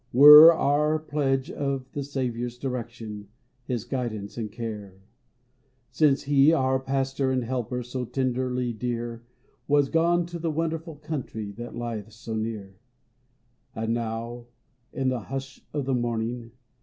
[0.13, 3.27] Were our pledge of the Saviour's direction,
[3.65, 4.93] His guidance and care,—
[5.91, 5.99] 58 PHILLIPS BROOKS.
[5.99, 9.21] Since he, our pastor and helper, So tenderly dear,
[9.69, 12.79] Has gone to the Wonderful Country That lieth so near!
[13.75, 14.47] And now,
[14.91, 16.49] in the hush of the morning.